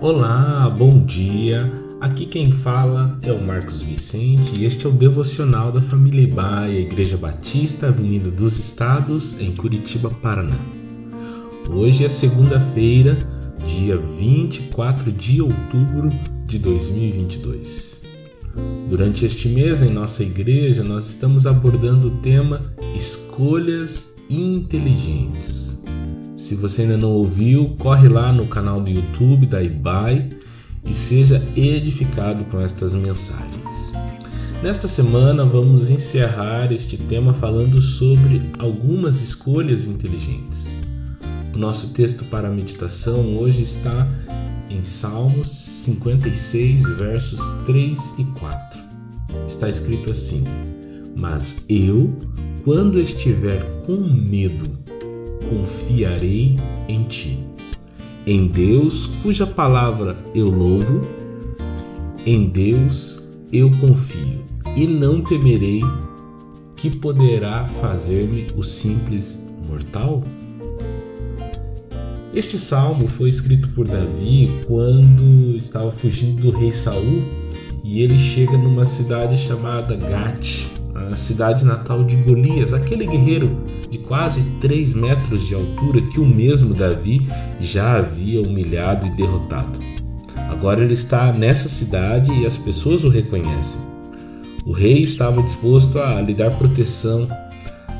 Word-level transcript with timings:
Olá, 0.00 0.68
bom 0.68 1.04
dia. 1.04 1.72
Aqui 2.00 2.26
quem 2.26 2.52
fala 2.52 3.18
é 3.22 3.32
o 3.32 3.44
Marcos 3.44 3.80
Vicente 3.80 4.60
e 4.60 4.64
este 4.64 4.86
é 4.86 4.88
o 4.88 4.92
devocional 4.92 5.72
da 5.72 5.80
família 5.80 6.22
Ibaia, 6.22 6.80
Igreja 6.80 7.16
Batista, 7.16 7.88
Avenida 7.88 8.30
dos 8.30 8.58
Estados, 8.58 9.40
em 9.40 9.54
Curitiba, 9.54 10.10
Paraná. 10.10 10.56
Hoje 11.68 12.04
é 12.04 12.08
segunda-feira, 12.08 13.16
dia 13.66 13.96
24 13.96 15.10
de 15.10 15.40
outubro 15.40 16.10
de 16.44 16.58
2022. 16.58 18.02
Durante 18.88 19.24
este 19.24 19.48
mês, 19.48 19.82
em 19.82 19.90
nossa 19.90 20.22
igreja, 20.22 20.84
nós 20.84 21.08
estamos 21.08 21.46
abordando 21.46 22.08
o 22.08 22.18
tema 22.18 22.60
Escolhas 22.94 24.14
Inteligentes. 24.28 25.65
Se 26.36 26.54
você 26.54 26.82
ainda 26.82 26.98
não 26.98 27.12
ouviu, 27.12 27.74
corre 27.78 28.08
lá 28.08 28.30
no 28.30 28.46
canal 28.46 28.78
do 28.78 28.90
YouTube 28.90 29.46
da 29.46 29.62
IBAI 29.62 30.28
e 30.84 30.92
seja 30.92 31.42
edificado 31.56 32.44
com 32.44 32.60
estas 32.60 32.92
mensagens. 32.92 33.92
Nesta 34.62 34.86
semana 34.86 35.46
vamos 35.46 35.88
encerrar 35.88 36.70
este 36.72 36.98
tema 36.98 37.32
falando 37.32 37.80
sobre 37.80 38.42
algumas 38.58 39.22
escolhas 39.22 39.86
inteligentes. 39.86 40.68
O 41.54 41.58
nosso 41.58 41.94
texto 41.94 42.26
para 42.26 42.48
a 42.48 42.52
meditação 42.52 43.38
hoje 43.38 43.62
está 43.62 44.06
em 44.68 44.84
Salmos 44.84 45.48
56, 45.48 46.86
versos 46.98 47.40
3 47.64 48.14
e 48.18 48.24
4. 48.38 48.80
Está 49.46 49.70
escrito 49.70 50.10
assim: 50.10 50.44
Mas 51.14 51.64
eu, 51.66 52.12
quando 52.62 53.00
estiver 53.00 53.62
com 53.86 53.96
medo, 53.96 54.85
confiarei 55.48 56.56
em 56.88 57.04
ti. 57.04 57.44
Em 58.26 58.46
Deus, 58.46 59.06
cuja 59.22 59.46
palavra 59.46 60.16
eu 60.34 60.50
louvo, 60.50 61.02
em 62.26 62.48
Deus 62.48 63.28
eu 63.52 63.70
confio 63.80 64.44
e 64.76 64.86
não 64.86 65.20
temerei 65.20 65.80
que 66.76 66.90
poderá 66.90 67.66
fazer-me 67.66 68.46
o 68.56 68.62
simples 68.62 69.44
mortal? 69.68 70.22
Este 72.34 72.58
salmo 72.58 73.08
foi 73.08 73.30
escrito 73.30 73.68
por 73.70 73.86
Davi 73.88 74.50
quando 74.66 75.56
estava 75.56 75.90
fugindo 75.90 76.42
do 76.42 76.50
rei 76.50 76.70
Saul 76.70 77.22
e 77.82 78.02
ele 78.02 78.18
chega 78.18 78.58
numa 78.58 78.84
cidade 78.84 79.38
chamada 79.38 79.96
Gate, 79.96 80.66
a 80.96 81.16
cidade 81.16 81.64
natal 81.64 82.04
de 82.04 82.16
Golias, 82.16 82.72
aquele 82.72 83.06
guerreiro 83.06 83.62
de 83.90 83.98
quase 83.98 84.42
3 84.60 84.94
metros 84.94 85.46
de 85.46 85.54
altura 85.54 86.02
que 86.02 86.20
o 86.20 86.26
mesmo 86.26 86.74
Davi 86.74 87.26
já 87.60 87.96
havia 87.96 88.42
humilhado 88.42 89.06
e 89.06 89.10
derrotado. 89.10 89.78
Agora 90.50 90.82
ele 90.82 90.94
está 90.94 91.32
nessa 91.32 91.68
cidade 91.68 92.32
e 92.32 92.46
as 92.46 92.56
pessoas 92.56 93.04
o 93.04 93.08
reconhecem. 93.08 93.80
O 94.64 94.72
rei 94.72 95.00
estava 95.02 95.42
disposto 95.42 95.98
a 95.98 96.20
lhe 96.20 96.34
dar 96.34 96.50
proteção, 96.50 97.28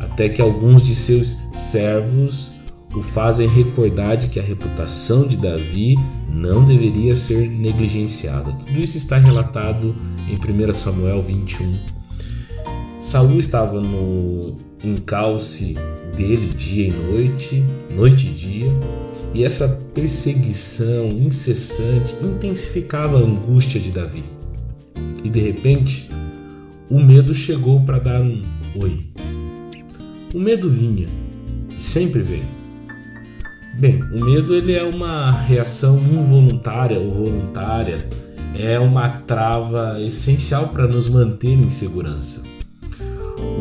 até 0.00 0.28
que 0.28 0.40
alguns 0.40 0.82
de 0.82 0.94
seus 0.94 1.36
servos 1.52 2.52
o 2.94 3.02
fazem 3.02 3.48
recordar 3.48 4.16
de 4.16 4.28
que 4.28 4.38
a 4.38 4.42
reputação 4.42 5.26
de 5.26 5.36
Davi 5.36 5.96
não 6.28 6.64
deveria 6.64 7.14
ser 7.14 7.48
negligenciada. 7.48 8.52
Tudo 8.52 8.80
isso 8.80 8.98
está 8.98 9.16
relatado 9.16 9.94
em 10.28 10.34
1 10.34 10.74
Samuel 10.74 11.22
21, 11.22 11.72
Saul 13.02 13.40
estava 13.40 13.80
no 13.80 14.56
encalce 14.84 15.74
dele 16.16 16.54
dia 16.54 16.86
e 16.86 16.92
noite, 16.92 17.64
noite 17.96 18.28
e 18.28 18.30
dia, 18.30 18.72
e 19.34 19.42
essa 19.42 19.68
perseguição 19.92 21.08
incessante 21.08 22.14
intensificava 22.22 23.18
a 23.18 23.20
angústia 23.20 23.80
de 23.80 23.90
Davi. 23.90 24.22
E 25.24 25.28
de 25.28 25.40
repente, 25.40 26.08
o 26.88 27.00
medo 27.00 27.34
chegou 27.34 27.80
para 27.80 27.98
dar 27.98 28.20
um 28.20 28.40
oi. 28.76 29.00
O 30.32 30.38
medo 30.38 30.70
vinha, 30.70 31.08
e 31.76 31.82
sempre 31.82 32.22
veio. 32.22 32.46
Bem, 33.80 34.00
o 34.12 34.24
medo 34.24 34.54
ele 34.54 34.74
é 34.74 34.84
uma 34.84 35.32
reação 35.32 35.98
involuntária 35.98 37.00
ou 37.00 37.10
voluntária, 37.10 38.08
é 38.54 38.78
uma 38.78 39.08
trava 39.08 40.00
essencial 40.00 40.68
para 40.68 40.86
nos 40.86 41.08
manter 41.08 41.54
em 41.54 41.68
segurança. 41.68 42.51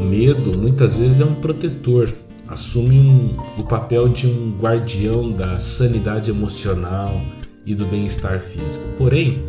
O 0.00 0.02
medo 0.02 0.56
muitas 0.56 0.94
vezes 0.94 1.20
é 1.20 1.26
um 1.26 1.34
protetor, 1.34 2.10
assume 2.48 2.98
um, 2.98 3.36
o 3.58 3.64
papel 3.64 4.08
de 4.08 4.26
um 4.26 4.56
guardião 4.58 5.30
da 5.30 5.58
sanidade 5.58 6.30
emocional 6.30 7.20
e 7.66 7.74
do 7.74 7.84
bem-estar 7.84 8.40
físico. 8.40 8.82
Porém, 8.96 9.44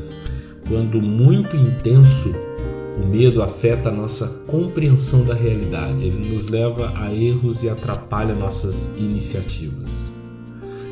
quando 0.68 1.02
muito 1.02 1.56
intenso, 1.56 2.36
o 3.02 3.08
medo 3.08 3.42
afeta 3.42 3.88
a 3.88 3.94
nossa 3.94 4.28
compreensão 4.46 5.24
da 5.24 5.34
realidade, 5.34 6.06
ele 6.06 6.30
nos 6.34 6.48
leva 6.48 6.92
a 6.98 7.14
erros 7.14 7.64
e 7.64 7.70
atrapalha 7.70 8.36
nossas 8.36 8.92
iniciativas. 8.98 9.90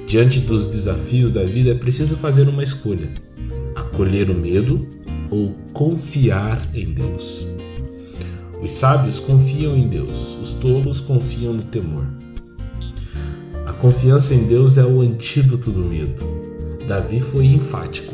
Diante 0.07 0.39
dos 0.39 0.67
desafios 0.67 1.33
da 1.33 1.43
vida, 1.43 1.71
é 1.71 1.75
preciso 1.75 2.15
fazer 2.15 2.47
uma 2.47 2.63
escolha: 2.63 3.09
acolher 3.75 4.29
o 4.29 4.33
medo 4.33 4.87
ou 5.29 5.53
confiar 5.73 6.65
em 6.73 6.93
Deus. 6.93 7.45
Os 8.61 8.71
sábios 8.73 9.21
confiam 9.21 9.75
em 9.75 9.87
Deus, 9.87 10.37
os 10.41 10.53
tolos 10.53 10.99
confiam 10.99 11.53
no 11.53 11.63
temor. 11.63 12.05
A 13.65 13.71
confiança 13.71 14.33
em 14.33 14.43
Deus 14.43 14.77
é 14.77 14.83
o 14.83 14.99
antídoto 14.99 15.71
do 15.71 15.79
medo. 15.79 16.21
Davi 16.85 17.21
foi 17.21 17.45
enfático, 17.45 18.13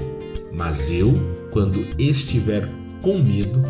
mas 0.53 0.91
eu, 0.91 1.13
quando 1.49 1.83
estiver 1.97 2.69
com 3.01 3.17
medo, 3.17 3.63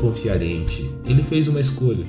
confiarei 0.00 0.56
em 0.56 0.64
ti. 0.64 0.88
Ele 1.04 1.22
fez 1.22 1.48
uma 1.48 1.58
escolha. 1.58 2.04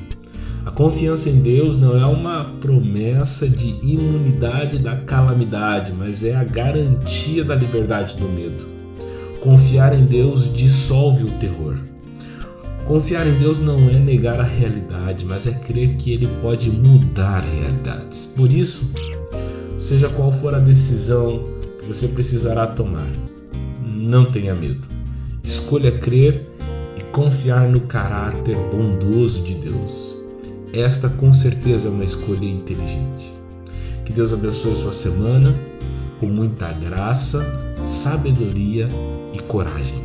A 0.65 0.71
confiança 0.71 1.29
em 1.29 1.39
Deus 1.41 1.75
não 1.75 1.97
é 1.97 2.05
uma 2.05 2.44
promessa 2.59 3.49
de 3.49 3.69
imunidade 3.81 4.77
da 4.77 4.97
calamidade, 4.97 5.91
mas 5.91 6.23
é 6.23 6.35
a 6.35 6.44
garantia 6.44 7.44
da 7.44 7.55
liberdade 7.55 8.15
do 8.17 8.27
medo. 8.27 8.67
Confiar 9.41 9.97
em 9.97 10.05
Deus 10.05 10.51
dissolve 10.53 11.23
o 11.23 11.31
terror. 11.39 11.94
Confiar 12.88 13.25
em 13.25 13.34
Deus 13.40 13.59
não 13.59 13.90
é 13.90 13.97
negar 13.97 14.40
a 14.40 14.44
realidade, 14.44 15.25
mas 15.25 15.47
é 15.47 15.51
crer 15.51 15.96
que 15.96 16.12
Ele 16.12 16.28
pode 16.41 16.69
mudar 16.69 17.40
realidades. 17.40 18.28
Por 18.35 18.51
isso, 18.51 18.91
seja 19.75 20.07
qual 20.07 20.31
for 20.31 20.53
a 20.53 20.59
decisão 20.59 21.45
que 21.79 21.88
você 21.88 22.07
precisará 22.07 22.68
tomar, 22.68 23.07
não 23.84 24.31
tenha 24.31 24.53
medo. 24.53 24.84
Escolha 25.44 25.91
crer 25.91 26.45
e 26.95 27.01
confiar 27.06 27.68
no 27.68 27.81
caráter 27.81 28.56
bondoso 28.56 29.41
de 29.41 29.56
Deus. 29.56 30.16
Esta 30.72 31.09
com 31.09 31.34
certeza 31.34 31.88
é 31.88 31.91
uma 31.91 32.06
escolha 32.06 32.45
inteligente. 32.45 33.34
Que 34.06 34.13
Deus 34.13 34.31
abençoe 34.31 34.75
sua 34.75 34.94
semana 34.94 35.56
com 36.19 36.28
muita 36.28 36.72
graça, 36.72 37.74
sabedoria 37.81 38.88
e 39.34 39.41
coragem. 39.41 40.01